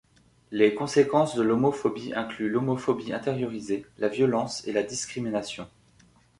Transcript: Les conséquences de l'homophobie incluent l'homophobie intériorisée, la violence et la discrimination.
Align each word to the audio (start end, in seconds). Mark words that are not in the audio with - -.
Les 0.49 0.73
conséquences 0.73 1.35
de 1.35 1.43
l'homophobie 1.43 2.11
incluent 2.15 2.49
l'homophobie 2.49 3.13
intériorisée, 3.13 3.85
la 3.99 4.07
violence 4.07 4.67
et 4.67 4.73
la 4.73 4.81
discrimination. 4.81 5.67